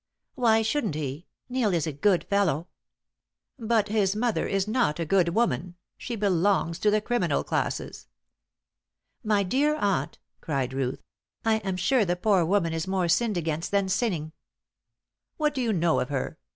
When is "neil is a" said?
1.47-1.91